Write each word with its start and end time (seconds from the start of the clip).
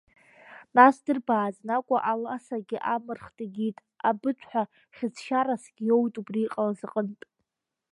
Нас 0.75 0.95
дырбааӡан 1.03 1.69
акәу, 1.75 1.99
аласагьы 2.11 2.77
амырхт, 2.93 3.37
егьит, 3.45 3.77
Абыҭә 4.09 4.43
ҳәа 4.49 4.63
хьыӡшьарасгьы 4.95 5.83
иоуит 5.87 6.15
абри 6.19 6.41
иҟалаз 6.45 6.79
аҟынтә. 6.87 7.25